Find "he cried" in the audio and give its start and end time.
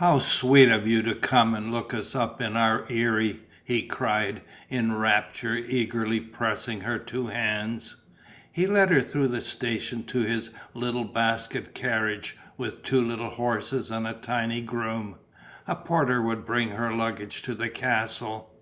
3.62-4.42